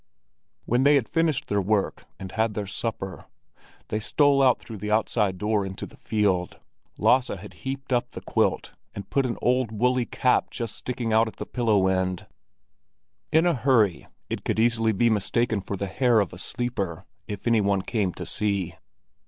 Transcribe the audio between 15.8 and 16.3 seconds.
hair